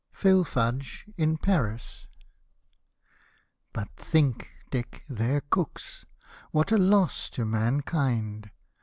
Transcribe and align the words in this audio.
PHIL. 0.13 0.43
FUDGE 0.43 1.05
IN 1.15 1.37
PARIS 1.37 2.07
But 3.71 3.89
think, 3.97 4.49
DiCK, 4.71 5.03
their 5.07 5.41
Cooks— 5.41 6.05
what 6.49 6.71
a 6.71 6.79
loss 6.79 7.29
to 7.29 7.45
man 7.45 7.81
kind 7.81 8.49